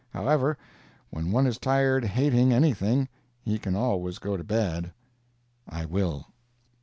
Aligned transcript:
However, 0.09 0.57
when 1.11 1.29
one 1.31 1.45
is 1.45 1.59
tired 1.59 2.03
hating 2.03 2.51
anything 2.51 3.07
he 3.43 3.59
can 3.59 3.75
always 3.75 4.17
go 4.17 4.35
to 4.35 4.43
bed. 4.43 4.93
I 5.69 5.85
will. 5.85 6.25